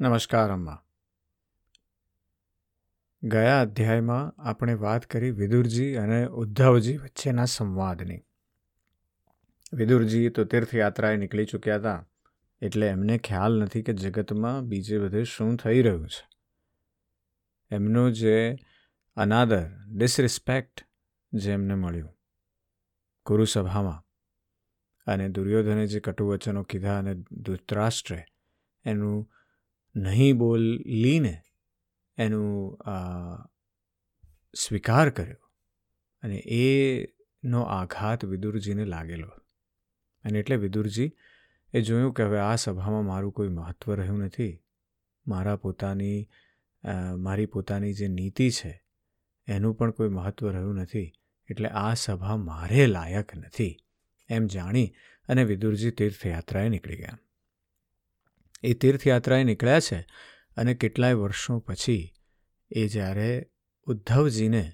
[0.00, 0.82] નમસ્કાર, અમ્મા.
[3.22, 8.24] ગયા અધ્યાયમાં આપણે વાત કરી વિદુરજી અને ઉદ્ધવજી વચ્ચેના સંવાદની.
[9.72, 12.06] વિદુરજી તો તીર્થયાત્રાએ નીકળી ચૂક્યા હતા,
[12.62, 16.28] એટલે એમને ખ્યાલ નથી કે જગતમાં બીજે બધે શું થઈ રહ્યું છે.
[17.70, 18.56] એમનો જે
[19.16, 20.86] અનાદર, ડિસરિસ્પેક્ટ,
[21.32, 22.18] જે એમને મળ્યું
[23.26, 24.04] ગુરુસભામાં
[25.06, 28.24] અને દુર્યોધને જે કટુવચનો કીધા અને ધૃતરાષ્ટ્રે
[28.84, 29.34] એનું
[29.98, 31.34] નહીં બોલીને
[32.18, 32.78] એનું
[34.54, 35.42] સ્વીકાર કર્યો
[36.22, 39.30] અને એનો આઘાત વિદુરજીને લાગેલો.
[40.24, 41.10] અને એટલે વિદુરજી
[41.74, 44.54] એ જોયું કે હવે આ સભામાં મારું કોઈ મહત્ત્વ રહ્યું નથી.
[45.26, 46.20] મારા પોતાની
[47.16, 48.72] મારી પોતાની જે નીતિ છે
[49.48, 51.08] એનું પણ કોઈ મહત્ત્વ રહ્યું નથી.
[51.48, 53.74] એટલે આ સભા મારે લાયક નથી.
[54.28, 54.88] એમ જાણી
[55.28, 57.18] અને વિદુરજી તીર્થયાત્રાએ નીકળી ગયા.
[58.62, 60.06] એ તીર્થયાત્રાએ નીકળ્યા છે
[60.56, 62.14] અને કેટલાય વર્ષો પછી
[62.70, 63.50] એ જ્યારે
[63.84, 64.72] ઉદ્ધવજીને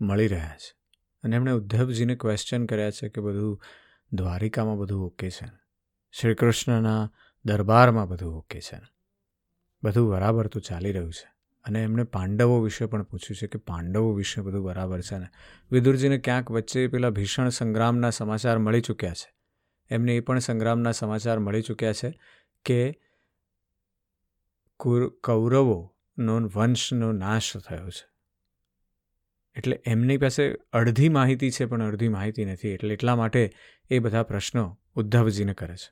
[0.00, 0.76] મળી રહ્યા છે.
[1.22, 3.62] અને એમણે ઉદ્ધવજીને ક્વેશ્ચન કર્યા છે કે બધું
[4.12, 5.46] દ્વારિકામાં બધું ઓકે છે
[6.20, 7.10] શ્રી કૃષ્ણના
[7.44, 8.80] દરબારમાં બધું ઓકે છે
[9.82, 11.36] બધું બરાબર તો ચાલી રહ્યું છે.
[11.64, 15.26] અને એમણે પાંડવો વિશે પણ પૂછ્યું છે કે પાંડવો વિશે બધું બરાબર છે ને?
[15.70, 19.34] વિદુરજીને ક્યાંક વચ્ચે પેલા ભીષણ સંગ્રામના સમાચાર મળી ચૂક્યા છે.
[19.90, 22.20] એમને એ પણ સંગ્રામના સમાચાર મળી ચૂક્યા છે
[22.64, 23.00] કે
[25.24, 28.16] કૌરવોનો વંશનો નાશ થયો છે.
[29.56, 32.68] એટલે એમની પાસે અડધી માહિતી છે પણ અડધી માહિતી નથી.
[32.68, 33.52] એટલે એટલા માટે
[33.90, 35.90] એ બધા પ્રશ્નો ઉદ્ધવજીને કરે છે.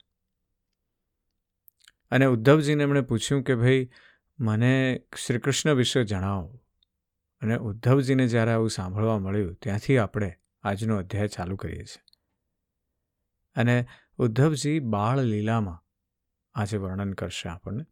[2.10, 3.90] અને ઉદ્ધવજીને એમણે પૂછ્યું કે, ભાઈ,
[4.38, 6.60] મને શ્રી કૃષ્ણ વિશે જણાવો.
[7.42, 12.02] અને ઉદ્ધવજીને જ્યારે આવું સાંભળવા મળ્યું, ત્યાંથી આપણે આજનો અધ્યાય ચાલુ કરીએ છીએ.
[13.56, 13.86] અને
[14.18, 15.84] ઉદ્ધવજી બાળ લીલામાં
[16.54, 17.84] આજે વર્ણન કરશે આપણને.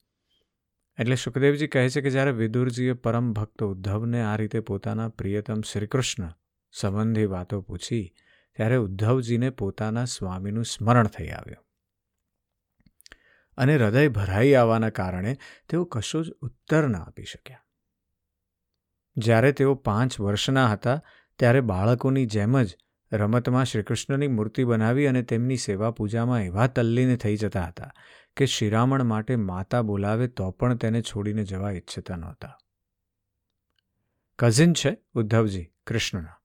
[0.98, 6.32] એટલે સુખદેવજી કહે છે કે જ્યારે વિદુરજીએ પરમ ભક્ત ઉદ્ધવને આ રીતે પોતાના પ્રિયતમ શ્રીકૃષ્ણ
[6.72, 8.14] સંબંધી વાતો પૂછી,
[8.52, 11.64] ત્યારે ઉદ્ધવજીને પોતાના સ્વામીનું સ્મરણ થઈ આવ્યું.
[13.56, 15.38] અને હૃદય ભરાઈ આવવાના કારણે
[15.68, 17.64] તેઓ કશો જ ઉત્તર ન આપી શક્યા.
[19.16, 21.02] જ્યારે તેઓ પાંચ વર્ષના હતા,
[21.38, 22.78] ત્યારે બાળકોની જેમ જ
[23.12, 27.90] રમતમાં શ્રીકૃષ્ણની મૂર્તિ બનાવી અને તેમની સેવા પૂજામાં એવા તલ્લીને થઈ જતા હતા
[28.36, 32.58] કે શિરામણ માટે માતા બોલાવે તો પણ તેને છોડીને જવા ઈચ્છતા નહોતા.
[34.38, 36.40] કઝિન છે ઉદ્ધવજી, કૃષ્ણના.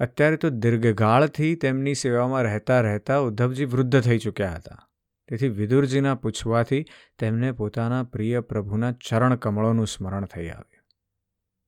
[0.00, 4.90] અત્યારે તો દીર્ઘકાળથી તેમની સેવામાં રહેતા રહેતા ઉદ્ધવજી વૃદ્ધ થઈ ચૂક્યા હતા.
[5.28, 6.84] તેથી વિદુરજીના પૂછવાથી
[7.18, 10.84] તેમને પોતાના પ્રિય પ્રભુના ચરણ કમળોનું સ્મરણ થઈ આવ્યું.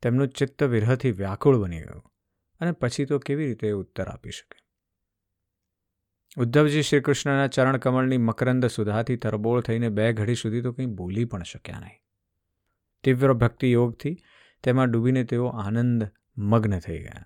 [0.02, 2.02] તેમનું ચિત્ત વિરહથી વ્યાકુળ બની ગયું
[2.60, 4.65] અને પછી તો કેવી રીતે ઉત્તર આપી શકે?
[6.36, 11.24] ઉદ્ધવજી શ્રી કૃષ્ણના ચરણ કમળની મકરંદ સુધાથી તરબોળ થઈને બે ઘડી સુધી તો કંઈ બોલી
[11.24, 11.98] પણ શક્યા નહીં.
[13.04, 14.16] તીવ્ર ભક્તિ યોગથી
[14.62, 17.24] તેમાં ડૂબીને તેઓ આનંદ મગ્ન થઈ ગયા.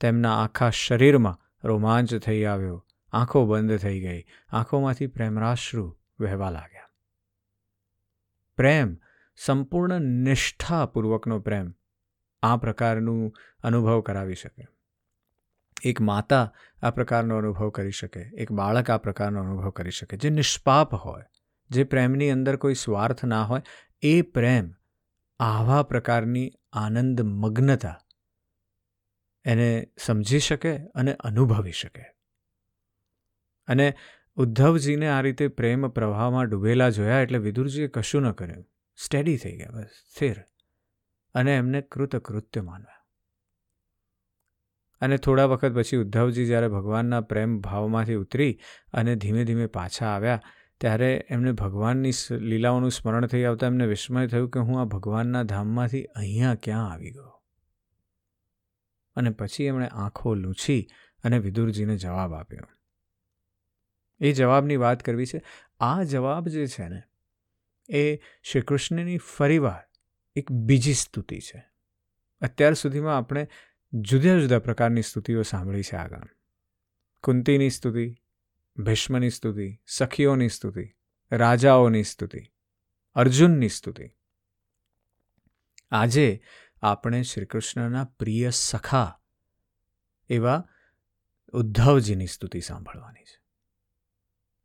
[0.00, 6.90] તેમના આખા શરીરમાં રોમાંચ થઈ આવ્યો, આંખો બંધ થઈ ગઈ, આંખોમાંથી પ્રેમરાશ્રુ વહેવા લાગ્યા.
[8.56, 8.98] પ્રેમ,
[9.36, 11.74] સંપૂર્ણ નિષ્ઠાપૂર્વકનો પ્રેમ,
[12.42, 14.68] આ પ્રકારનું અનુભવ કરાવી શકે.
[15.82, 20.16] એક માતા આ પ્રકારનો અનુભવ કરી શકે, એક બાળક આ પ્રકારનો અનુભવ કરી શકે.
[20.16, 21.22] જે નિષ્પાપ હોય,
[21.70, 23.62] જે પ્રેમની અંદર કોઈ સ્વાર્થ ના હોય,
[24.02, 24.74] એ પ્રેમ
[25.40, 27.98] આવા પ્રકારની આનંદ મગ્નતા
[29.44, 32.04] એને સમજી શકે અને અનુભવી શકે.
[33.66, 33.94] અને
[34.34, 38.64] ઉદ્ધવજીને આ રીતે પ્રેમ પ્રવાહમાં ડૂબેલા જોયા એટલે વિદુરજીએ કશું ન કર્યું.
[39.04, 40.44] સ્ટેડી થઈ ગયા બસ, સ્થિર.
[41.34, 43.01] અને એમને કૃતકૃત્ય માનવા.
[45.02, 48.52] અને થોડા વખત પછી ઉદ્ધવજી જ્યારે ભગવાનના પ્રેમ ભાવમાંથી ઉતરી
[48.92, 50.42] અને ધીમે ધીમે પાછા આવ્યા,
[50.80, 56.04] ત્યારે એમને ભગવાનની લીલાઓનું સ્મરણ થઈ આવતા એમને વિસ્મય થયું કે હું આ ભગવાનના ધામમાંથી
[56.04, 57.32] અહીંયા ક્યાં આવી ગયો?
[59.16, 60.86] અને પછી એમણે આંખો લૂછી
[61.24, 62.68] અને વિદુરજીને જવાબ આપ્યો.
[64.20, 65.42] એ જવાબની વાત કરવી છે,
[65.80, 67.02] આ જવાબ જે છે ને,
[67.88, 68.02] એ
[68.42, 69.82] શ્રીકૃષ્ણની ફરીવાર
[70.36, 71.60] એક બીજી સ્તુતિ છે.
[72.40, 73.48] અત્યાર સુધીમાં આપણે
[73.94, 76.28] જુદા જુદા પ્રકારની સ્તુતિઓ સાંભળી છે આગળ.
[77.22, 78.14] કુંતીની સ્તુતિ,
[78.76, 80.88] ભીષ્મની સ્તુતિ, સખીઓની સ્તુતિ,
[81.32, 82.38] રાજાઓની સ્તુતિ,
[83.14, 84.10] અર્જુનની સ્તુતિ.
[85.90, 86.42] આજે
[86.82, 89.20] આપણે શ્રીકૃષ્ણના પ્રિય સખા
[90.28, 90.68] એવા
[91.52, 93.42] ઉદ્ધવજીની સ્તુતિ સાંભળવાની છે.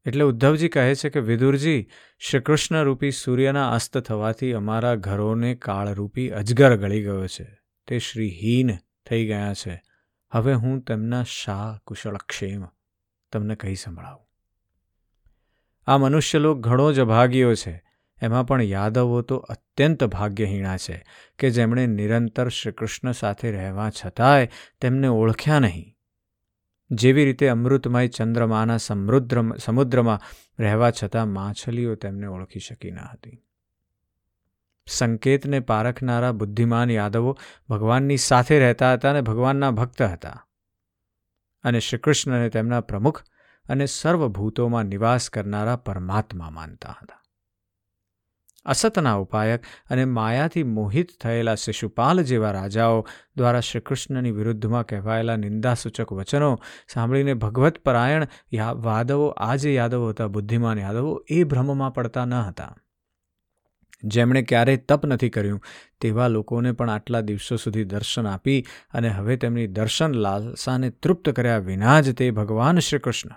[0.05, 1.89] એટલે ઉદ્ધવજી કહે છે કે, વિદુરજી
[2.19, 7.57] શ્રીકૃષ્ણ રૂપી સૂર્યના અસ્ત થવાથી અમારા ઘરોને કાળરૂપી અજગર ગળી ગયો છે.
[7.87, 8.69] તે શ્રીહીન
[9.09, 9.83] થઈ ગયા છે.
[10.31, 12.65] હવે હું તેમના શા કુશળક્ષેમ
[13.31, 14.27] તમને કહી સંભળાવું.
[15.87, 17.83] આ મનુષ્યલોક ઘણો જ અભાગ્યો છે.
[18.21, 21.05] એમાં પણ યાદવો તો અત્યંત ભાગ્યહીણા છે
[21.39, 24.49] કે જેમણે નિરંતર શ્રીકૃષ્ણ સાથે રહેવા છતાંય
[24.81, 25.93] તેમને ઓળખ્યા નહીં.
[26.91, 30.21] જેવી રીતે અમૃતમય ચંદ્રમાના સમૃદ્ર સમુદ્રમાં
[30.59, 33.46] રહેવા છતાં માછલીઓ તેમને ઓળખી શકી ન હતી.
[34.87, 37.37] સંકેતને પારખનારા બુદ્ધિમાન યાદવો
[37.69, 40.47] ભગવાનની સાથે રહેતા હતા અને ભગવાનના ભક્ત હતા.
[41.63, 43.23] અને શ્રીકૃષ્ણને તેમના પ્રમુખ
[43.69, 47.23] અને સર્વભૂતોમાં નિવાસ કરનારા પરમાત્મા માનતા હતા.
[48.65, 56.59] અસતના ઉપાયક અને માયાથી મોહિત થયેલા શિશુપાલ જેવા રાજાઓ દ્વારા શ્રીકૃષ્ણની વિરુદ્ધમાં કહેવાયેલા નિંદાસૂચક વચનો
[56.93, 58.27] સાંભળીને ભગવત પરાયણ
[58.75, 62.75] વાદવો, આ જે યાદવો હતા, બુદ્ધિમાન યાદવો, એ ભ્રમમાં પડતા ન હતા.
[64.03, 65.61] જેમણે ક્યારેય તપ નથી કર્યું,
[66.01, 71.57] તેવા લોકોને પણ આટલા દિવસો સુધી દર્શન આપી અને હવે તેમની દર્શન લાલસાને તૃપ્ત કર્યા
[71.57, 73.29] વિના જ તે ભગવાન શ્રી કૃષ્ણ.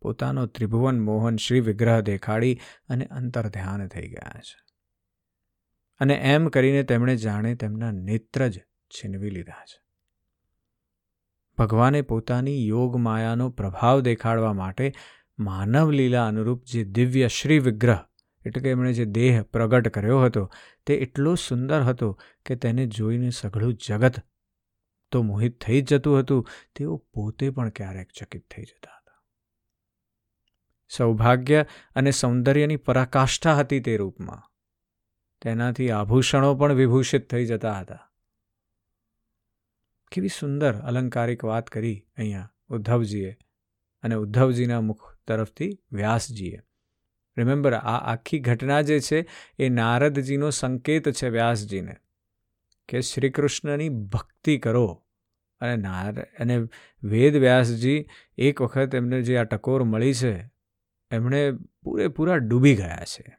[0.00, 4.64] પોતાનો ત્રિભુવન મોહન શ્રી વિગ્રહ દેખાડી અને અંતર ધ્યાન થઈ ગયા છે.
[6.00, 9.84] અને એમ કરીને તેમણે જાણે તેમના નેત્ર જ છીનવી લીધા છે.
[11.58, 14.92] ભગવાને પોતાની યોગ માયાનો પ્રભાવ દેખાડવા માટે
[15.38, 17.98] માનવ લીલા અનુરૂપ જે દિવ્ય શ્રી વિગ્રહ
[18.46, 20.50] એટલે કે એમણે જે દેહ પ્રગટ કર્યો હતો
[20.86, 24.14] તે એટલો સુંદર હતો કે તેને જોઈને સઘળું જગત
[25.12, 29.22] તો મોહિત થઈ જ જતું હતું, તેઓ પોતે પણ ક્યારેક ચકિત થઈ જતા હતા.
[30.88, 34.50] સૌભાગ્ય અને સૌંદર્યની પરાકાષ્ઠા હતી તે રૂપમાં.
[35.42, 38.12] તેનાથી આભૂષણો પણ વિભૂષિત થઈ જતા હતા.
[40.12, 43.36] કેવી સુંદર અલંકારિક વાત કરી અહીંયા ઉદ્ધવજીએ
[44.02, 46.60] અને ઉદ્ધવજીના મુખ તરફથી વ્યાસજીએ.
[47.38, 49.26] રિમેમ્બર આ આખી ઘટના જે છે,
[49.58, 51.96] એ નારદજીનો સંકેત છે વ્યાસજીને
[52.88, 55.02] કે શ્રી કૃષ્ણની ભક્તિ કરો.
[55.60, 56.58] અને નાર, અને
[57.02, 58.06] વેદ વ્યાસજી
[58.38, 60.50] એક વખત એમને જે આ ટકોર મળી છે,
[61.10, 61.52] એમણે
[61.82, 63.36] પૂરેપૂરા ડૂબી ગયા છે.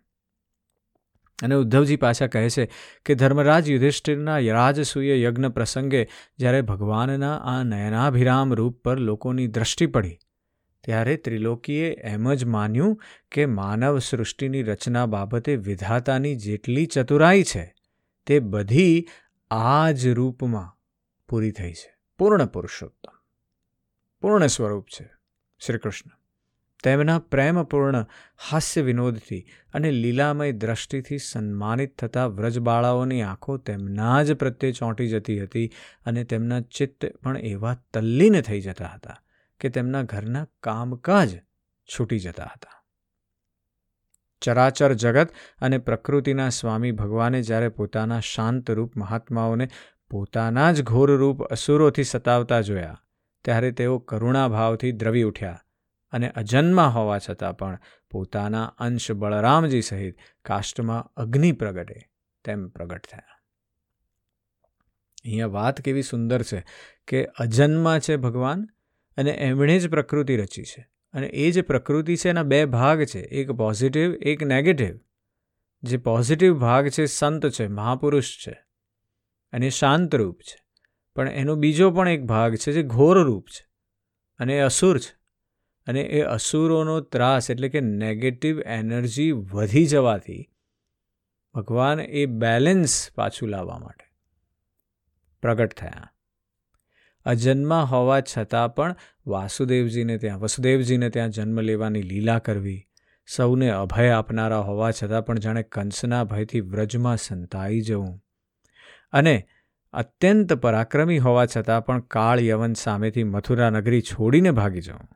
[1.44, 2.70] અને ઉદ્ધવજી પાછા કહે છે
[3.06, 6.08] કે ધર્મરાજ યુધિષ્ઠિરના રાજસૂય યજ્ઞ પ્રસંગે
[6.38, 10.18] જ્યારે ભગવાનના આ નયનાભિરામ રૂપ પર લોકોની દ્રષ્ટિ પડી
[10.86, 13.00] ત્યારે ત્રિલોકીએ એમ જ માન્યું
[13.32, 17.76] કે માનવ સૃષ્ટિની રચના બાબતે વિધાતાની જેટલી ચતુરાઈ છે,
[18.26, 19.06] તે બધી
[19.52, 20.72] આ જ રૂપમાં
[21.30, 21.96] પૂરી થઈ છે.
[22.18, 23.16] પૂર્ણ પુરુષોત્તમ.
[24.22, 25.10] પૂર્ણ સ્વરૂપ છે
[25.60, 26.10] શ્રીકૃષ્ણ
[26.84, 28.06] તેમના પ્રેમપૂર્ણ
[28.52, 35.68] હાસ્ય વિનોદથી અને લીલામય દ્રષ્ટિથી સન્માનિત થતા વ્રજબાળાઓની આંખો તેમના જ પ્રત્યે ચોંટી જતી હતી
[36.06, 39.18] અને તેમના ચિત્ત પણ એવા તલ્લીન થઈ જતા હતા
[39.62, 41.32] કે તેમના ઘરના કામકાજ
[41.90, 42.78] છૂટી જતા હતા.
[44.42, 45.30] ચરાચર જગત
[45.62, 49.68] અને પ્રકૃતિના સ્વામી ભગવાને જ્યારે પોતાના શાંત રૂપ મહાત્માઓને
[50.12, 52.98] પોતાના જ ઘોર રૂપ અસુરોથી સતાવતા જોયા,
[53.46, 55.62] ત્યારે તેઓ કરુણાભાવથી દ્રવી ઉઠ્યા
[56.14, 57.80] અને અજન્મા હોવા છતાં પણ
[58.12, 62.00] પોતાના અંશ બળરામજી સહિત કાષ્ટમાં અગ્નિ પ્રગટે
[62.46, 63.36] તેમ પ્રગટ થયા.
[65.26, 66.64] અહીંયા વાત કેવી સુંદર છે
[67.08, 68.68] કે અજન્મા છે ભગવાન
[69.18, 70.90] અને એમણે જ પ્રકૃતિ રચી છે.
[71.14, 75.00] અને એ જે પ્રકૃતિ છે એના બે ભાગ છે, એક પોઝિટિવ એક નેગેટિવ
[75.84, 78.66] જે પોઝિટિવ ભાગ છે, સંત છે, મહાપુરુષ છે.
[79.52, 80.66] અને શાંત રૂપ છે.
[81.16, 83.68] પણ એનો બીજો પણ એક ભાગ છે જે ઘોર રૂપ છે.
[84.38, 85.26] અને એ અસુર છે.
[85.88, 90.52] અને એ અસુરોનો ત્રાસ એટલે કે નેગેટિવ એનર્જી વધી જવાથી
[91.54, 94.06] ભગવાન એ બેલેન્સ પાછું લાવવા માટે
[95.42, 96.15] પ્રગટ થયા.
[97.26, 98.96] અજન્મા હોવા છતાં પણ
[99.28, 102.88] વાસુદેવજીને ત્યાં, વસુદેવજીને ત્યાં જન્મ લેવાની લીલા કરવી.
[103.28, 108.24] સૌને અભય આપનારા હોવા છતાં પણ જાણે કંસના ભયથી વ્રજમાં સંતાઈ જવું.
[109.12, 109.48] અને
[109.94, 115.10] અત્યંત પરાક્રમી હોવા છતાં પણ કાળ યવન સામેથી મથુરા નગરી છોડીને ભાગી જવું.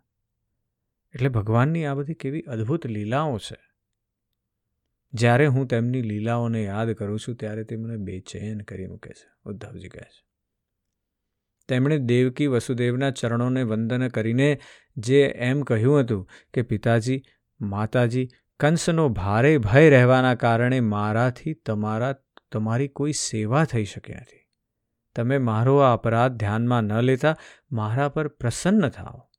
[1.15, 3.57] એટલે ભગવાનની આ બધી કેવી અદ્ભુત લીલાઓ છે.
[5.13, 9.89] જ્યારે હું તેમની લીલાઓને યાદ કરું છું, ત્યારે તે મને બેચેન કરી મૂકે છે, ઉદ્ધવજી
[9.89, 10.28] કહે છે.
[11.69, 14.59] તેમણે દેવકી વસુદેવના ચરણોને વંદન કરીને
[14.97, 17.21] જે એમ કહ્યું હતું કે, પિતાજી,
[17.61, 18.27] માતાજી,
[18.59, 22.15] કંસનો ભારે ભય રહેવાના કારણે મારાથી તમારા,
[22.51, 24.45] તમારી કોઈ સેવા થઈ શકે નથી.
[25.15, 27.35] તમે મારો આ અપરાધ ધ્યાનમાં ન લેતા
[27.71, 29.29] મારા પર પ્રસન્ન થાઓ.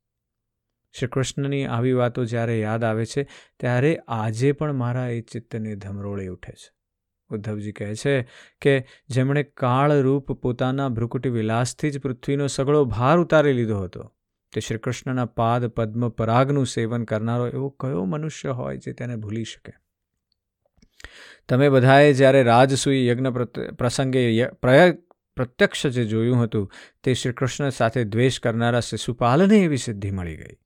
[0.99, 3.29] શ્રી કૃષ્ણની આવી વાતો જ્યારે યાદ આવે છે,
[3.61, 6.80] ત્યારે આજે પણ મારા એ ચિત્તને ધમરોળે ઉઠે છે.
[7.31, 8.29] ઉદ્ધવજી કહે છે
[8.61, 14.13] કે જેમણે કાળરૂપ પોતાના ભ્રુકુટી વિલાસથી જ પૃથ્વીનો સગળો ભાર ઉતારી લીધો હતો.
[14.53, 19.73] તે શ્રીકૃષ્ણના પાદ, પદ્મ, પરાગનું સેવન કરનારો એવો કયો મનુષ્ય હોય જે તેને ભૂલી શકે?
[21.49, 23.29] તમે બધાએ જ્યારે રાજસૂઈ યજ્ઞ
[23.79, 24.45] પ્રસંગે
[25.37, 26.73] પ્રત્યક્ષ જે જોયું હતું,
[27.03, 30.57] તે શ્રીકૃષ્ણ સાથે દ્વેષ કરનારા શિશુપાલને એવી સિદ્ધિ મળી ગઈ.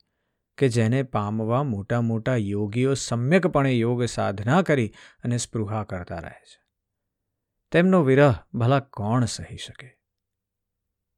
[0.59, 6.63] કે જેને પામવા મોટા મોટા યોગીઓ સમ્યકપણે યોગ સાધના કરી અને સ્પૃહા કરતા રહે છે.
[7.73, 9.99] તેમનો વિરહ ભલા કોણ સહી શકે?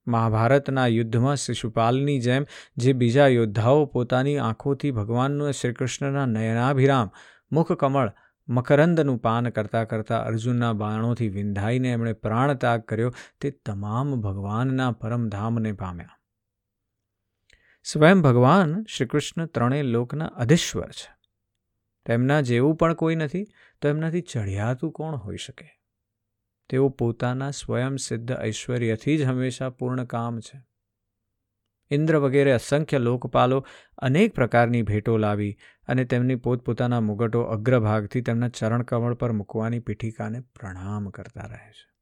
[0.06, 7.10] મહાભારતના યુદ્ધમાં શિશુપાલની જેમ જે બીજા યોદ્ધાઓ પોતાની આંખોથી ભગવાનનું શ્રીકૃષ્ણના નયનાભિરામ,
[7.52, 8.12] મુખકમળ,
[8.48, 16.15] મકરંદનું પાન કરતાં કરતાં અર્જુનના બાણોથી વિંધાઈને એમણે પ્રાણત્યાગ કર્યો તે તમામ ભગવાનના પરમધામને પામ્યા.
[17.92, 21.16] સ્વયં ભગવાન શ્રી કૃષ્ણ ત્રણેય લોકના અધિશ્વર છે.
[22.06, 23.44] તેમના જેવું પણ કોઈ નથી,
[23.82, 25.80] તો એમનાથી ચઢિયાતું કોણ હોઈ શકે?
[26.68, 30.62] તેઓ પોતાના સ્વયં સિદ્ધ ઐશ્વર્યથી જ હંમેશા પૂર્ણ કામ છે.
[31.90, 33.66] ઇન્દ્ર વગેરે અસંખ્ય લોકપાલો
[33.98, 35.56] અનેક પ્રકારની ભેટો લાવી
[35.88, 41.95] અને તેમની પોતપોતાના મુગટો અગ્રભાગથી તેમના ચરણકમળ પર મૂકવાની પીઠિકાને પ્રણામ કરતા રહે છે.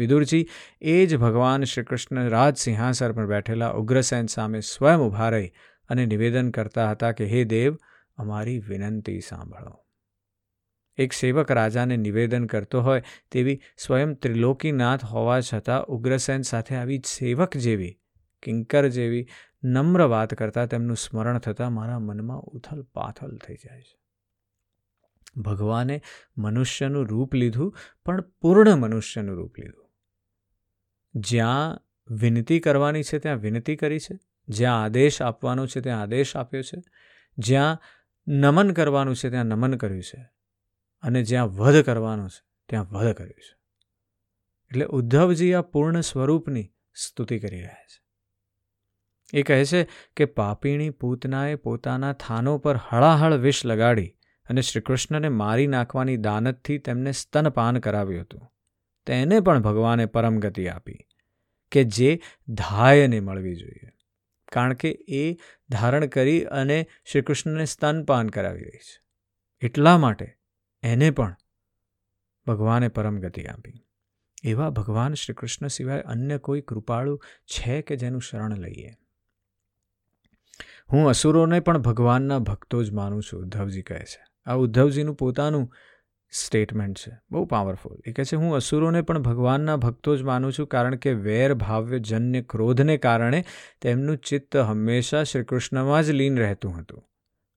[0.00, 0.46] વિદુરજી
[0.80, 5.52] એ જ ભગવાન શ્રીકૃષ્ણ રાજ સિંહાસન પર બેઠેલા ઉગ્રસેન સામે સ્વયં ઊભા રહી
[5.88, 7.78] અને નિવેદન કરતા હતા કે, હે દેવ,
[8.16, 9.76] અમારી વિનંતી સાંભળો.
[10.96, 13.02] એક સેવક રાજાને નિવેદન કરતો હોય
[13.32, 17.94] તેવી સ્વયં ત્રિલોકીનાથ હોવા છતાં ઉગ્રસેન સાથે આવી સેવક જેવી,
[18.42, 19.26] કિંકર જેવી
[19.64, 23.96] નમ્ર વાત કરતાં તેમનું સ્મરણ થતાં મારા મનમાં ઉથલ પાથલ થઈ જાય છે.
[25.36, 26.00] ભગવાને
[26.38, 29.79] મનુષ્યનું રૂપ લીધું પણ પૂર્ણ મનુષ્યનું રૂપ લીધું.
[31.14, 34.18] જ્યાં વિનંતી કરવાની છે, ત્યાં વિનંતી કરી છે.
[34.48, 36.82] જ્યાં આદેશ આપવાનો છે, ત્યાં આદેશ આપ્યો છે.
[37.38, 37.78] જ્યાં
[38.28, 40.30] નમન કરવાનું છે, ત્યાં નમન કર્યું છે.
[41.02, 43.60] અને જ્યાં વધ કરવાનું છે, ત્યાં વધ કર્યું છે.
[44.70, 48.00] એટલે ઉદ્ધવજી આ પૂર્ણ સ્વરૂપની સ્તુતિ કરી રહ્યા છે.
[49.32, 54.16] એ કહે છે કે પાપીણી પૂતનાએ પોતાના થાનો પર હળાહળ વિષ લગાડી
[54.48, 58.52] અને શ્રીકૃષ્ણને મારી નાખવાની દાનતથી તેમને સ્તનપાન કરાવ્યું હતું.
[59.06, 60.98] તેને પણ ભગવાને પરમ ગતિ આપી
[61.72, 63.92] કે જે ધાયને મળવી જોઈએ.
[64.52, 65.34] કારણ કે એ
[65.70, 69.02] ધારણ કરી અને શ્રીકૃષ્ણને સ્તનપાન કરાવી રહી છે.
[69.60, 70.36] એટલા માટે
[70.82, 71.36] એને પણ
[72.46, 73.86] ભગવાને પરમ ગતિ આપી.
[74.42, 78.90] એવા ભગવાન શ્રીકૃષ્ણ સિવાય અન્ય કોઈ કૃપાળુ છે કે જેનું શરણ લઈએ?
[80.92, 84.24] હું અસુરોને પણ ભગવાનના ભક્તો જ માનું છું, ઉદ્ધવજી કહે છે.
[84.46, 85.72] આ ઉદ્ધવજીનું પોતાનું
[86.32, 87.12] સ્ટેટમેન્ટ છે.
[87.30, 91.12] બહુ પાવરફુલ એ કહે છે, હું અસુરોને પણ ભગવાનના ભક્તો જ માનું છું, કારણ કે
[91.12, 93.44] વેર ભાવ્ય જન્ય ક્રોધને કારણે
[93.80, 97.04] તેમનું ચિત્ત હંમેશા શ્રીકૃષ્ણમાં જ લીન રહેતું હતું.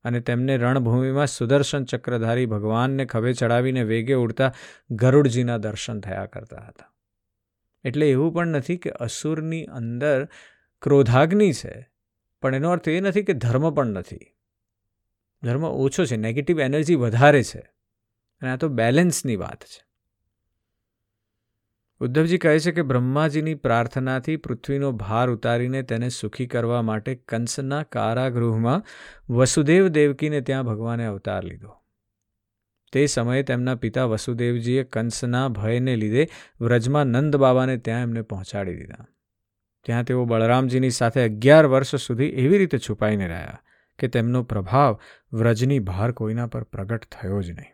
[0.03, 4.53] અને તેમને રણભૂમિમાં સુદર્શન ચક્રધારી ભગવાનને ખભે ચડાવીને વેગે ઉડતા
[4.92, 6.94] ગરુડજીના દર્શન થયા કરતા હતા.
[7.84, 10.27] એટલે એવું પણ નથી કે અસુરની અંદર
[10.82, 11.89] ક્રોધાગ્નિ છે,
[12.42, 14.36] પણ એનો અર્થ એ નથી કે ધર્મ પણ નથી.
[15.44, 17.73] ધર્મ ઓછો છે નેગેટિવ એનર્જી વધારે છે.
[18.43, 19.85] અને આ તો બેલેન્સની વાત છે.
[22.00, 28.83] ઉદ્ધવજી કહે છે કે બ્રહ્માજીની પ્રાર્થનાથી પૃથ્વીનો ભાર ઉતારીને તેને સુખી કરવા માટે કંસના કારાગૃહમાં
[29.33, 31.75] વસુદેવ દેવકીને ત્યાં ભગવાને અવતાર લીધો.
[32.91, 36.27] તે સમયે તેમના પિતા વસુદેવજીએ કંસના ભયને લીધે
[36.62, 39.07] વ્રજમાં નંદ બાબાને ત્યાં એમને પહોંચાડી દીધા.
[39.83, 43.59] ત્યાં તેઓ બળરામજીની સાથે અગિયાર વર્ષ સુધી એવી રીતે છુપાઈને રહ્યા
[44.00, 45.00] કે તેમનો પ્રભાવ
[45.33, 47.73] વ્રજની ભાર કોઈના પર પ્રગટ થયો જ નહીં.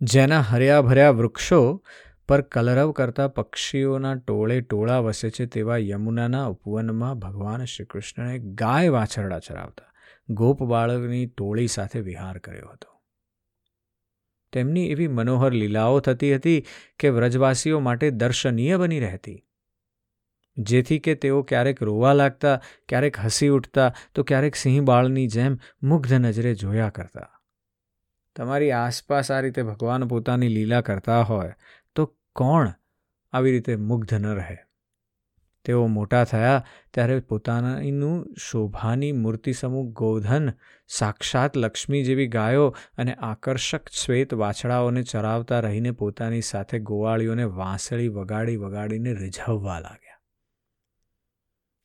[0.00, 1.84] જેના હર્યા ભર્યા વૃક્ષો
[2.28, 9.38] પર કલરવ કરતા પક્ષીઓના ટોળે ટોળા વસે છે તેવા યમુનાના ઉપવનમાં ભગવાન શ્રીકૃષ્ણને ગાય વાછરડા
[9.38, 9.92] ચરાવતા
[10.28, 13.02] ગોપ બાળકની ટોળી સાથે વિહાર કર્યો હતો.
[14.52, 16.64] તેમની એવી મનોહર લીલાઓ થતી હતી
[16.98, 19.46] કે વ્રજવાસીઓ માટે દર્શનીય બની રહેતી.
[20.56, 26.12] જેથી કે તેઓ ક્યારેક રોવા લાગતા, ક્યારેક હસી ઉઠતા, તો ક્યારેક સિંહ બાળની જેમ મુગ્ધ
[26.12, 27.35] નજરે જોયા કરતા.
[28.36, 31.52] તમારી આસપાસ આ રીતે ભગવાન પોતાની લીલા કરતા હોય,
[31.96, 32.72] તો કોણ
[33.32, 34.56] આવી રીતે મુગ્ધ ન રહે?
[35.64, 36.64] તેઓ મોટા થયા
[36.94, 40.52] ત્યારે પોતાનું શોભાની મૂર્તિ સમૂહ ગોધન,
[40.88, 48.56] સાક્ષાત લક્ષ્મી જેવી ગાયો અને આકર્ષક શ્વેત વાછડાઓને ચરાવતા રહીને પોતાની સાથે ગોવાળીઓને વાંસળી વગાડી
[48.56, 50.05] વગાડીને રીઝવવા લાગ્યા.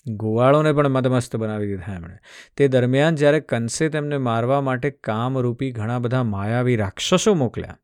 [0.05, 2.17] ગોવાળોને પણ મદમસ્ત બનાવી દીધા એમણે.
[2.58, 7.77] તે દરમિયાન જ્યારે કંસે તેમને મારવા માટે કામરૂપી ઘણા બધા માયાવી રાક્ષસો મોકલ્યા,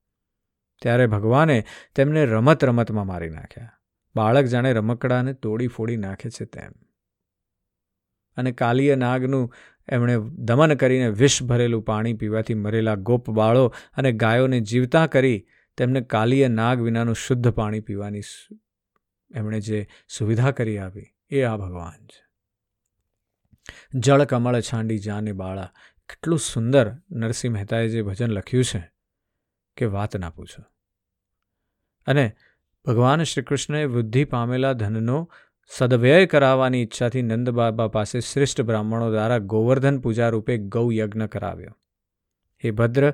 [0.82, 1.64] ત્યારે ભગવાને
[1.96, 3.70] તેમને રમત રમતમાં મારી નાખ્યા.
[4.16, 6.72] બાળક જાણે રમકડાને તોડી ફોડી નાખે છે તેમ.
[8.38, 9.54] અને કાલીય નાગનું
[9.90, 15.48] એમણે દમન કરીને વિષ ભરેલું પાણી પીવાથી મરેલા ગોપ બાળો અને ગાયોને જીવતા કરી
[15.78, 18.22] તેમને કાલીય નાગ વિનાનું શુદ્ધ પાણી પીવાની
[19.36, 22.28] એમણે જે સુવિધા કરી આપી એ આ ભગવાન છે.
[23.96, 25.74] જળ કમળ છાંડી જાને બાળા,
[26.10, 28.92] કેટલું સુંદર નરસિંહ મહેતાએ જે ભજન લખ્યું છે
[29.78, 30.64] કે વાત ના પૂછો.
[32.06, 32.36] અને
[32.86, 35.32] ભગવાન શ્રી કૃષ્ણએ વૃદ્ધિ પામેલા ધનનો
[35.78, 41.78] સદવ્યય કરાવવાની ઈચ્છાથી નંદબાબા પાસે શ્રેષ્ઠ બ્રાહ્મણો દ્વારા ગોવર્ધન પૂજા રૂપે ગૌ યજ્ઞ કરાવ્યો.
[42.64, 43.14] હે ભદ્ર,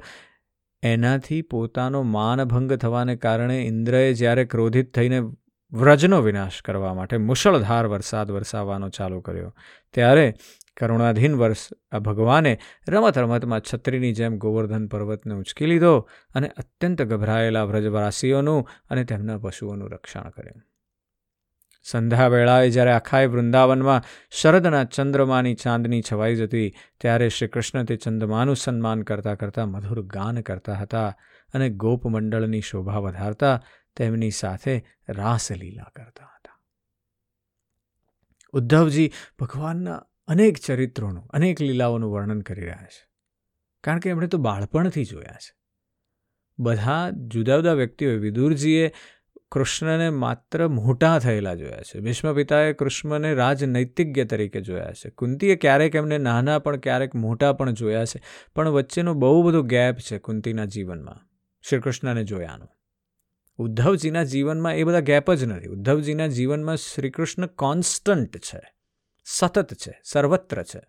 [0.84, 5.22] એનાથી પોતાનો માનભંગ થવાને કારણે ઇન્દ્રએ જ્યારે ક્રોધિત થઈને
[5.74, 9.56] વ્રજનો વિનાશ કરવા માટે મુશળધાર વરસાદ વરસાવવાનો ચાલુ કર્યો.
[9.94, 10.34] ત્યારે
[10.80, 18.70] કરુણાધીન વર્ષ ભગવાને રમત રમતમાં છત્રીની જેમ ગોવર્ધન પર્વતને ઉંચકી લીધો અને અત્યંત ગભરાયેલા વ્રજવાસીઓનું
[18.90, 20.62] અને તેમના પશુઓનું રક્ષણ કર્યું.
[21.84, 28.56] સંધ્યા વેળાએ જ્યારે આખાએ વૃંદાવનમાં શરદના ચંદ્રમાની ચાંદની છવાઈ જતી, ત્યારે શ્રી કૃષ્ણ તે ચંદ્રમાનું
[28.56, 31.14] સન્માન કરતાં કરતાં મધુર ગાન કરતા હતા
[31.54, 33.64] અને ગોપમંડળની શોભા વધારતા
[33.96, 36.62] તેમની સાથે રાસલીલા કરતા હતા.
[38.52, 43.10] ઉદ્ધવજી ભગવાનના અનેક ચરિત્રોનું, અનેક લીલાઓનું વર્ણન કરી રહ્યા છે.
[43.84, 45.56] કારણ કે એમણે તો બાળપણથી જોયા છે.
[46.60, 48.92] બધા જુદા જુદા વ્યક્તિઓએ વિદુરજીએ
[49.52, 52.00] કૃષ્ણને માત્ર મોટા થયેલા જોયા છે.
[52.00, 55.10] ભીષ્મ પિતાએ કૃષ્ણને રાજનૈતિજ્ઞ તરીકે જોયા છે.
[55.10, 58.22] કુંતીએ ક્યારેક એમને નાના પણ ક્યારેક મોટા પણ જોયા છે.
[58.56, 61.28] પણ વચ્ચેનો બહુ બધો ગેપ છે કુંતીના જીવનમાં
[61.70, 62.68] શ્રી કૃષ્ણને જોયાનો.
[63.58, 65.68] ઉદ્ધવજીના જીવનમાં એ બધા ગેપ જ નથી.
[65.68, 68.62] ઉદ્ધવજીના જીવનમાં શ્રીકૃષ્ણ કોન્સ્ટન્ટ છે,
[69.26, 70.82] સતત છે, સર્વત્ર છે.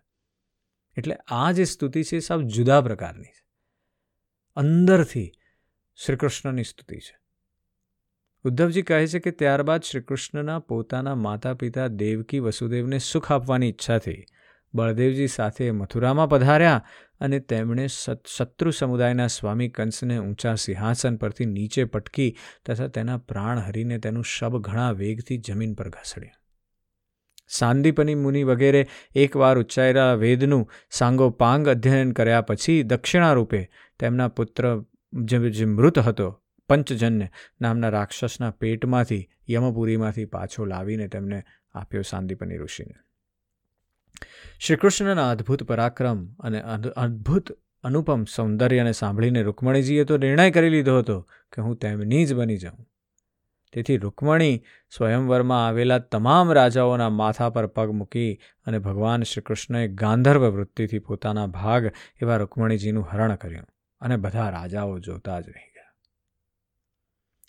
[0.97, 3.45] એટલે આ જે સ્તુતિ છે સાવ જુદા પ્રકારની છે.
[4.55, 5.31] અંદરથી
[5.95, 7.19] શ્રીકૃષ્ણની સ્તુતિ છે.
[8.43, 14.25] ઉદ્ધવજી કહે છે કે ત્યારબાદ શ્રીકૃષ્ણના પોતાના માતા પિતા દેવકી વસુદેવને સુખ આપવાની ઈચ્છાથી
[14.73, 16.87] બળદેવજી સાથે મથુરામાં પધાર્યા
[17.19, 17.87] અને તેમણે
[18.37, 24.57] શત્રુ સમુદાયના સ્વામી કંસને ઊંચા સિંહાસન પરથી નીચે પટકી તથા તેના પ્રાણ હરીને તેનું શબ
[24.57, 26.41] ઘણા વેગથી જમીન પર ઘસડ્યું.
[27.47, 33.69] સાંદીપની મુનિ વગેરે એકવાર ઉચ્ચારેલા વેદનું સાંગોપાંગ અધ્યયન કર્યા પછી દક્ષિણારૂપે
[33.99, 34.83] તેમના પુત્ર
[35.23, 37.29] જે મૃત હતો પંચજન્ય
[37.61, 41.43] નામના રાક્ષસના પેટમાંથી યમપુરીમાંથી પાછો લાવીને તેમને
[41.73, 42.95] આપ્યો સાંદીપની ઋષિને.
[44.59, 46.61] શ્રીકૃષ્ણના અદ્ભુત પરાક્રમ અને
[46.97, 47.51] અદ્ભુત
[47.83, 51.21] અનુપમ સૌંદર્યને સાંભળીને રૂકમણીજીએ તો નિર્ણય કરી લીધો હતો
[51.53, 52.87] કે હું તેમની જ બની જાઉં.
[53.73, 54.63] તેથી રૂકમણી
[54.97, 61.85] સ્વયંવરમાં આવેલા તમામ રાજાઓના માથા પર પગ મૂકી અને ભગવાન શ્રીકૃષ્ણએ ગાંધર્વ વૃત્તિથી પોતાના ભાગ
[62.21, 63.65] એવા રૂકમણીજીનું હરણ કર્યું
[64.01, 65.93] અને બધા રાજાઓ જોતા જ રહી ગયા.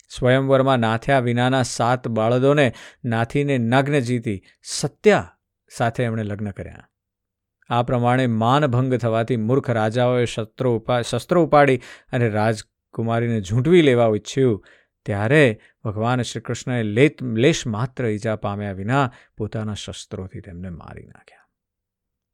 [0.09, 2.73] સ્વયંવરમાં નાથ્યા વિનાના સાત બાળદોને
[3.05, 5.36] નાથીને નગ્ન જીતી સત્યા
[5.69, 6.89] સાથે એમણે લગ્ન કર્યા.
[7.69, 14.65] આ પ્રમાણે માનભંગ થવાથી મૂર્ખ રાજાઓએ શસ્ત્રો ઉપા, શસ્ત્રો ઉપાડી અને રાજકુમારીને ઝૂંટવી લેવા ઈચ્છ્યું.
[15.05, 21.37] ત્યારે ભગવાન શ્રીકૃષ્ણએ લેત, લેશ માત્ર ઈજા પામ્યા વિના પોતાના શસ્ત્રોથી તેમને મારી નાખ્યા.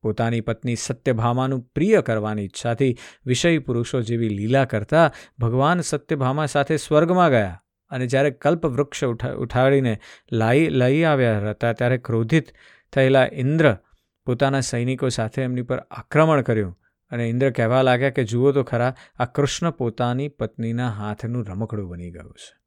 [0.02, 7.30] પોતાની પત્ની સત્યભામાનું પ્રિય કરવાની ઈચ્છાથી વિષય પુરુષો જેવી લીલા કરતા ભગવાન સત્યભામા સાથે સ્વર્ગમાં
[7.30, 10.00] ગયા અને જ્યારે કલ્પવૃક્ષ ઉઠા, ઉઠાડીને
[10.32, 12.46] લાઈ, લઈ આવ્યા હતા ત્યારે ક્રોધિત
[12.94, 13.78] થયેલા ઇન્દ્ર
[14.26, 16.80] પોતાના સૈનિકો સાથે એમની પર આક્રમણ કર્યું
[17.12, 22.12] અને ઇન્દ્ર કહેવા લાગ્યા કે, જુઓ તો ખરા, આ કૃષ્ણ પોતાની પત્નીના હાથનું રમકડું બની
[22.12, 22.64] ગયું છે.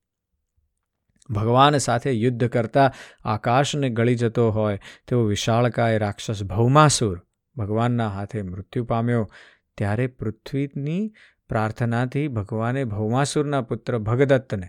[1.35, 2.93] ભગવાન સાથે યુદ્ધ કરતા
[3.25, 7.23] આકાશને ગળી જતો હોય તેવો વિશાળકાય રાક્ષસ ભૌમાસુર
[7.57, 9.31] ભગવાનના હાથે મૃત્યુ પામ્યો.
[9.79, 11.15] ત્યારે પૃથ્વીની
[11.49, 14.69] પ્રાર્થનાથી ભગવાને ભૌમાસુરના પુત્ર ભગદત્તને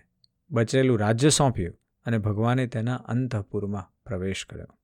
[0.51, 4.76] બચેલું રાજ્ય સોંપ્યું અને ભગવાને તેના અંતઃપુરમાં પ્રવેશ કર્યો.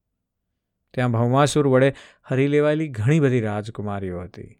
[0.94, 4.60] ત્યાં ભૌમાસુર વડે હરી લેવાયેલી ઘણી બધી રાજકુમારીઓ હતી.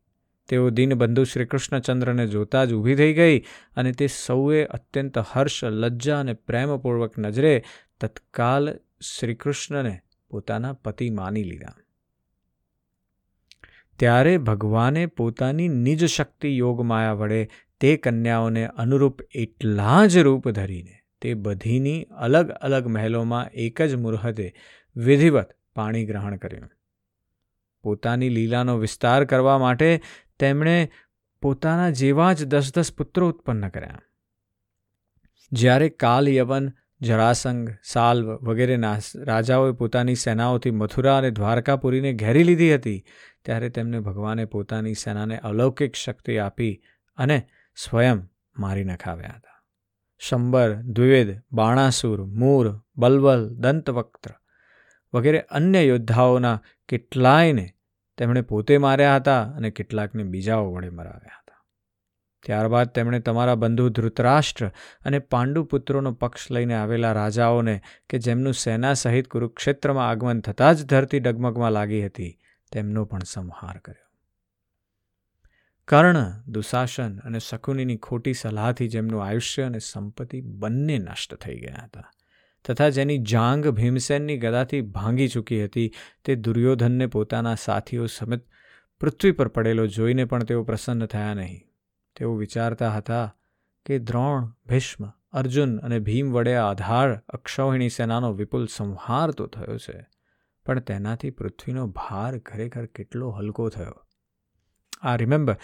[0.50, 3.40] તેઓ દીનબંધુ શ્રી કૃષ્ણચંદ્રને જોતા જ ઊભી થઈ ગઈ
[3.76, 7.64] અને તે સૌએ અત્યંત હર્ષ, લજ્જા અને પ્રેમપૂર્વક નજરે
[8.02, 11.74] તત્કાલ શ્રીકૃષ્ણને પોતાના પતિ માની લીધા.
[14.00, 21.00] ત્યારે ભગવાને પોતાની નિજ શક્તિ યોગ માયા વડે તે કન્યાઓને અનુરૂપ એટલા જ રૂપ ધરીને
[21.22, 24.54] તે બધીની અલગ અલગ મહેલોમાં એક જ મુહૂર્તે
[24.96, 26.70] વિધિવત પાણી ગ્રહણ કર્યું.
[27.84, 30.02] પોતાની લીલાનો વિસ્તાર કરવા માટે
[30.40, 30.92] તેમણે
[31.42, 34.02] પોતાના જેવા જ દસ દસ પુત્રો ઉત્પન્ન કર્યા.
[35.52, 38.78] જ્યારે કાલ યવન જરાસંઘ સાલ્વ વગેરે
[39.16, 43.06] રાજાઓએ પોતાની સેનાઓથી મથુરા અને દ્વારકાપુરીને ઘેરી લીધી હતી,
[43.46, 46.82] ત્યારે તેમને ભગવાને પોતાની સેનાને અલૌકિક શક્તિ આપી
[47.18, 48.24] અને સ્વયં
[48.60, 49.50] મારી નખાવ્યા હતા.
[50.20, 54.32] શંબર, દ્વિવેદ, બાણાસુર, મૂર બલબલ દંતવક્ત્ર
[55.14, 57.74] વગેરે અન્ય યોદ્ધાઓના કેટલાયને
[58.18, 61.66] તેમણે પોતે માર્યા હતા અને કેટલાકને બીજાઓ વડે મરાવ્યા હતા.
[62.46, 64.68] ત્યારબાદ તેમણે તમારા બંધુ ધૃતરાષ્ટ્ર
[65.06, 71.20] અને પાંડુપુત્રોનો પક્ષ લઈને આવેલા રાજાઓને કે જેમનું સેના સહિત કુરુક્ષેત્રમાં આગમન થતાં જ ધરતી
[71.20, 72.40] ડગમગમાં લાગી હતી,
[72.72, 74.04] તેમનો પણ સંહાર કર્યો.
[75.88, 82.12] કર્ણ, દુશાસન અને શકુનીની ખોટી સલાહથી જેમનું આયુષ્ય અને સંપત્તિ બંને નષ્ટ થઈ ગયા હતા.
[82.66, 85.92] તથા જેની જાંગ ભીમસેનની ગદાથી ભાંગી ચૂકી હતી,
[86.26, 88.46] તે દુર્યોધનને પોતાના સાથીઓ સમેત
[89.02, 91.62] પૃથ્વી પર પડેલો જોઈને પણ તેઓ પ્રસન્ન થયા નહીં.
[92.16, 93.36] તેઓ વિચારતા હતા
[93.86, 100.06] કે દ્રોણ, ભીષ્મ, અર્જુન અને ભીમ વડે આધાર અક્ષૌહિણી સેનાનો વિપુલ સંહાર તો થયો છે,
[100.66, 103.98] પણ તેનાથી પૃથ્વીનો ભાર ખરેખર કેટલો હલકો થયો.
[105.02, 105.58] આ રિમેમ્બર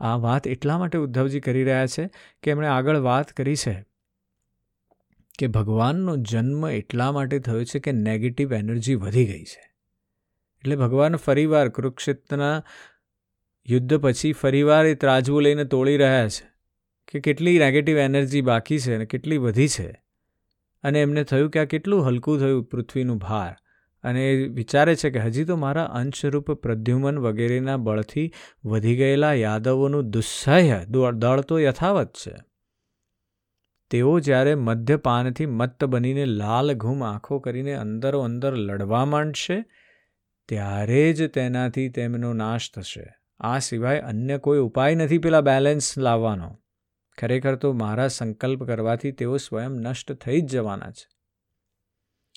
[0.00, 2.04] આ વાત એટલા માટે ઉદ્ધવજી કરી રહ્યા છે
[2.42, 3.74] કે એમણે આગળ વાત કરી છે
[5.38, 9.74] કે ભગવાનનો જન્મ એટલા માટે થયો છે કે નેગેટિવ એનર્જી વધી ગઈ છે.
[10.58, 12.62] એટલે ભગવાન ફરીવાર કુરુક્ષેત્રના
[13.68, 16.46] યુદ્ધ પછી ફરીવાર એ ત્રાજવું લઈને તોડી રહ્યા છે
[17.08, 20.04] કે કેટલી નેગેટિવ એનર્જી બાકી છે અને કેટલી વધી છે.
[20.82, 23.56] અને એમને થયું કે આ કેટલું હલકું થયું પૃથ્વીનું ભાર.
[24.02, 28.32] અને એ વિચારે છે કે હજી તો મારા અંશરૂપ પ્રદ્યુમન વગેરેના બળથી
[28.64, 30.86] વધી ગયેલા યાદવોનું દુસ્સહ્ય
[31.48, 32.53] તો યથાવત છે.
[33.94, 39.64] તેઓ જ્યારે મદ્યપાનથી મત્ત બનીને લાલ ઘૂમ આંખો કરીને અંદરો અંદર લડવા માંડશે,
[40.48, 43.14] ત્યારે જ તેનાથી તેમનો નાશ થશે.
[43.40, 46.58] આ સિવાય અન્ય કોઈ ઉપાય નથી પેલા બેલેન્સ લાવવાનો.
[47.18, 51.08] ખરેખર તો મારા સંકલ્પ કરવાથી તેઓ સ્વયં નષ્ટ થઈ જ જવાના છે.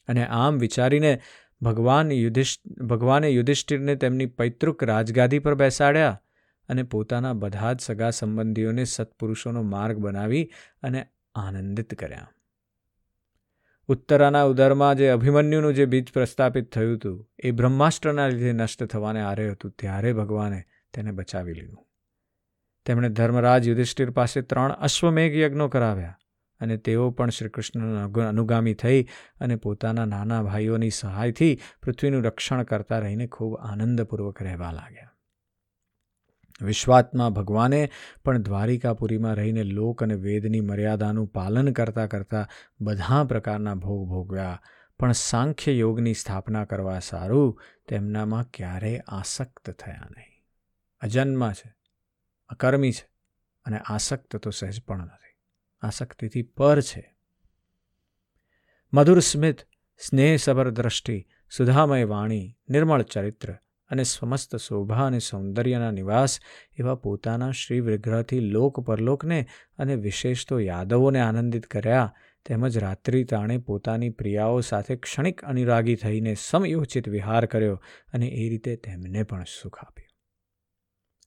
[0.08, 1.22] અને આમ વિચારીને
[1.62, 6.22] ભગવાન યુધિષ્ઠ ભગવાને યુધિષ્ઠિરને તેમની પૈતૃક રાજગાદી પર બેસાડ્યા
[6.70, 10.50] અને પોતાના બધા જ સગા સંબંધીઓને સત્પુરુષોનો માર્ગ બનાવી
[10.84, 12.28] અને આનંદિત કર્યા.
[13.89, 19.50] ઉત્તરાના ઉદરમાં જે અભિમન્યુનું જે બીજ પ્રસ્થાપિત થયું હતું, એ બ્રહ્માસ્ત્રના લીધે નષ્ટ થવાને આરે
[19.52, 21.84] હતું, ત્યારે ભગવાને તેને બચાવી લીધું.
[22.86, 26.17] તેમણે ધર્મરાજ યુધિષ્ઠિર પાસે ત્રણ અશ્વમેઘ યજ્ઞો કરાવ્યા,
[26.62, 29.02] અને તેઓ પણ શ્રીકૃષ્ણના અનુગામી થઈ
[29.41, 35.16] અને પોતાના નાના ભાઈઓની સહાયથી પૃથ્વીનું રક્ષણ કરતા રહીને ખૂબ આનંદપૂર્વક રહેવા લાગ્યા.
[36.62, 37.91] વિશ્વાત્મા ભગવાને
[38.26, 42.48] પણ દ્વારિકાપુરીમાં રહીને લોક અને વેદની મર્યાદાનું પાલન કરતાં કરતાં
[42.82, 44.62] બધા પ્રકારના ભોગ ભોગવ્યા.
[45.00, 50.43] પણ સાંખ્ય યોગની સ્થાપના કરવા સારું, તેમનામાં ક્યારેય આસક્ત થયા નહીં.
[51.02, 51.76] અજન્મા છે,
[52.50, 53.10] અકર્મી છે
[53.65, 55.39] અને આસક્ત તો સહેજ પણ નથી.
[55.82, 57.15] આસક્તિથી પર છે.
[58.93, 59.58] મધુર સ્મિત,
[60.08, 63.56] સ્નેહસભર દ્રષ્ટિ, સુધામય વાણી, નિર્મળ ચરિત્ર
[63.89, 66.39] અને સમસ્ત શોભા અને સૌંદર્યના નિવાસ
[66.80, 69.47] એવા પોતાના શ્રી વિગ્રહથી લોક પરલોકને
[69.78, 72.13] અને વિશેષ તો યાદવોને આનંદિત કર્યા.
[72.45, 77.82] તેમજ રાત્રિ તાણે પોતાની પ્રિયાઓ સાથે ક્ષણિક અનુરાગી થઈને સમયોચિત વિહાર કર્યો
[78.13, 80.08] અને એ રીતે તેમને પણ સુખ આપ્યું.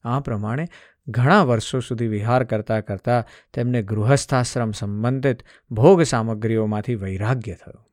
[0.05, 0.67] આ પ્રમાણે
[1.09, 7.90] ઘણા વર્ષો સુધી વિહાર કરતાં કરતાં તેમને ગૃહસ્થાશ્રમ સંબંધિત ભોગ સામગ્રીઓમાંથી વૈરાગ્ય થયું.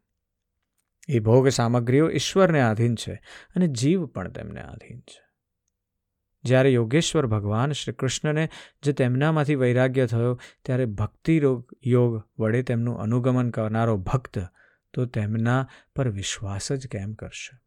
[1.08, 3.22] એ ભોગ સામગ્રીઓ ઈશ્વરને આધીન છે
[3.56, 5.28] અને જીવ પણ તેમને આધીન છે.
[6.44, 8.50] જ્યારે યોગેશ્વર ભગવાન શ્રી કૃષ્ણને
[8.84, 14.40] જે તેમનામાંથી વૈરાગ્ય થયો, ત્યારે ભક્તિ રોગ યોગ વડે તેમનું અનુગમન કરનારો ભક્ત
[14.94, 17.60] તો તેમના પર વિશ્વાસ જ કેમ કરશે?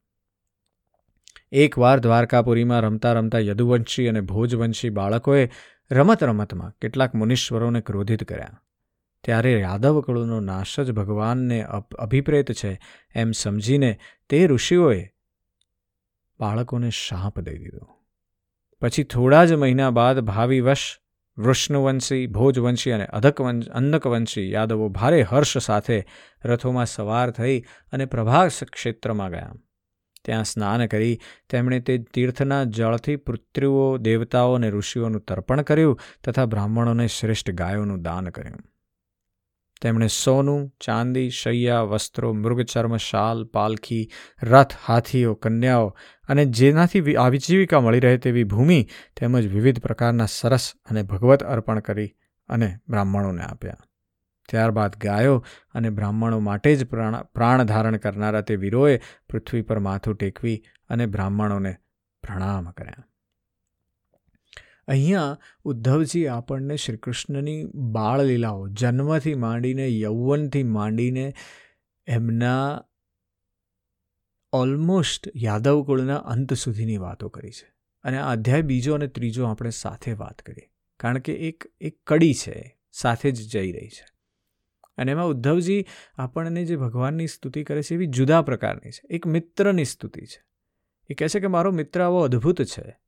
[1.53, 5.50] એકવાર દ્વારકાપુરીમાં રમતા રમતા યદુવંશી અને ભોજવંશી બાળકોએ
[5.90, 8.62] રમત રમતમાં કેટલાક મુનીશ્વરોને ક્રોધિત કર્યા.
[9.24, 11.62] ત્યારે યાદવ કુળનો નાશ જ ભગવાનને
[11.98, 12.80] અભિપ્રેત છે
[13.14, 15.11] એમ સમજીને તે ઋષિઓએ
[16.40, 17.88] બાળકોને શાપ દઈ દીધો.
[18.80, 20.98] પછી થોડા જ મહિના બાદ ભાવિવશ,
[21.38, 26.04] વૃષ્ણવંશી, ભોજવંશી અને અધકવંશ અંધકવંશી યાદવો ભારે હર્ષ સાથે
[26.44, 27.61] રથોમાં સવાર થઈ
[27.92, 29.54] અને પ્રભાસ ક્ષેત્રમાં ગયા.
[30.24, 37.06] ત્યાં સ્નાન કરી તેમણે તે તીર્થના જળથી પૃત્રીઓ, દેવતાઓ અને ઋષિઓનું તર્પણ કર્યું તથા બ્રાહ્મણોને
[37.06, 38.69] શ્રેષ્ઠ ગાયોનું દાન કર્યું.
[39.80, 44.10] તેમણે સોનું, ચાંદી, શૈયા, વસ્ત્રો, મૃગચર્મ, શાલ, પાલખી,
[44.42, 45.96] રથ, હાથીઓ, કન્યાઓ
[46.28, 52.14] અને જેનાથી આજીવિકા મળી રહે તેવી ભૂમિ તેમજ વિવિધ પ્રકારના સરસ અને ભગવત અર્પણ કરી
[52.48, 53.76] અને બ્રાહ્મણોને આપ્યા.
[54.48, 60.16] ત્યારબાદ ગાયો અને બ્રાહ્મણો માટે જ પ્રાણ પ્રાણ ધારણ કરનારા તે વીરોએ પૃથ્વી પર માથું
[60.16, 61.72] ટેકવી અને બ્રાહ્મણોને
[62.22, 63.04] પ્રણામ કર્યા.
[64.90, 71.35] અહીંયા ઉદ્ધવજી આપણને શ્રી કૃષ્ણની બાળલીલાઓ જન્મથી માંડીને, યૌવનથી માંડીને,
[72.07, 72.85] એમના
[74.53, 77.74] ઓલમોસ્ટ યાદવ કુળના અંત સુધીની વાતો કરી છે.
[78.03, 80.70] અને આ અધ્યાય બીજો અને ત્રીજો આપણે સાથે વાત કરીએ.
[81.00, 84.07] કારણ કે એક એક કડી છે, સાથે જ જઈ રહી છે.
[84.98, 89.07] અને એમાં ઉદ્ધવજી આપણને જે ભગવાનની સ્તુતિ કરે છે એવી જુદા પ્રકારની છે.
[89.11, 90.44] એક મિત્રની સ્તુતિ છે.
[91.09, 93.00] એ કહે છે કે મારો મિત્ર આવો અદ્ભુત છે.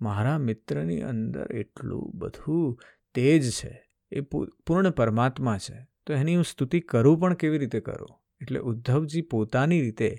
[0.00, 2.78] મારા મિત્રની અંદર એટલું બધું
[3.14, 3.72] તેજ છે,
[4.12, 8.14] એ પૂર્ણ પરમાત્મા છે, તો એની હું સ્તુતિ કરું પણ કેવી રીતે કરું?
[8.40, 10.18] એટલે ઉદ્ધવજી પોતાની રીતે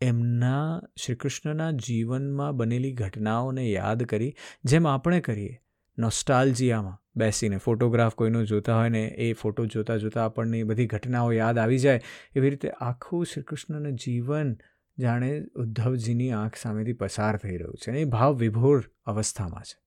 [0.00, 4.32] એમના શ્રીકૃષ્ણના જીવનમાં બનેલી ઘટનાઓને યાદ કરી,
[4.64, 5.60] જેમ આપણે કરીએ,
[5.98, 11.30] નોસ્ટાલજીયામાં બેસીને ફોટોગ્રાફ કોઈનો જોતા હોય ને એ ફોટો જોતાં જોતાં આપણને એ બધી ઘટનાઓ
[11.32, 12.00] યાદ આવી જાય,
[12.36, 14.56] એવી રીતે આખું શ્રીકૃષ્ણનું જીવન
[14.98, 19.80] જાણે ઉદ્ધવજીની આંખ સામેથી પસાર થઈ રહ્યું છે એ ભાવ વિભોર અવસ્થામાં છે.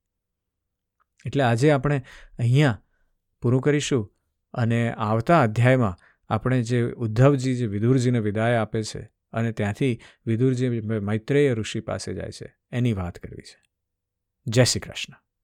[1.26, 2.04] એટલે આજે આપણે
[2.40, 2.84] અહીંયા
[3.42, 4.16] પૂરું કરીશું
[4.54, 5.98] અને આવતા અધ્યાયમાં
[6.30, 12.32] આપણે જે ઉદ્ધવજી, જે વિદુરજીને વિદાય આપે છે અને ત્યાંથી વિદુરજી મૈત્રેય ઋષિ પાસે જાય
[12.32, 13.62] છે એની વાત કરવી છે.
[14.48, 15.31] જય શ્રી કૃષ્ણ.